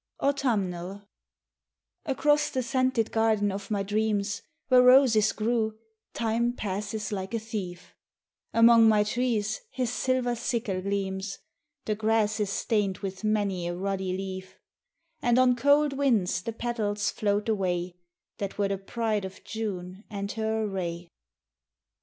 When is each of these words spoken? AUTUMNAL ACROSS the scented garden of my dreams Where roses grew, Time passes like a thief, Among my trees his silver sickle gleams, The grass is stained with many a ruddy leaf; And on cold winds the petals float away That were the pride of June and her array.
AUTUMNAL 0.19 1.07
ACROSS 2.07 2.49
the 2.49 2.63
scented 2.63 3.11
garden 3.11 3.51
of 3.51 3.69
my 3.69 3.83
dreams 3.83 4.41
Where 4.67 4.81
roses 4.81 5.31
grew, 5.31 5.77
Time 6.15 6.53
passes 6.53 7.11
like 7.11 7.35
a 7.35 7.39
thief, 7.39 7.93
Among 8.51 8.87
my 8.89 9.03
trees 9.03 9.61
his 9.69 9.91
silver 9.93 10.33
sickle 10.35 10.81
gleams, 10.81 11.37
The 11.85 11.93
grass 11.93 12.39
is 12.39 12.49
stained 12.49 12.97
with 13.05 13.23
many 13.23 13.67
a 13.67 13.75
ruddy 13.75 14.17
leaf; 14.17 14.57
And 15.21 15.37
on 15.37 15.55
cold 15.55 15.93
winds 15.93 16.41
the 16.41 16.53
petals 16.53 17.11
float 17.11 17.47
away 17.47 17.93
That 18.39 18.57
were 18.57 18.69
the 18.69 18.79
pride 18.79 19.23
of 19.23 19.43
June 19.43 20.03
and 20.09 20.31
her 20.31 20.63
array. 20.63 21.09